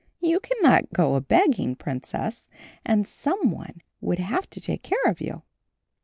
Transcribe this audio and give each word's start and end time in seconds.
You 0.19 0.39
cannot 0.39 0.91
go 0.91 1.13
a 1.13 1.21
begging, 1.21 1.75
princess, 1.75 2.49
and 2.83 3.07
some 3.07 3.51
one 3.51 3.83
would 3.99 4.17
have 4.17 4.49
to 4.49 4.59
take 4.59 4.81
care 4.81 5.03
of 5.05 5.21
you." 5.21 5.43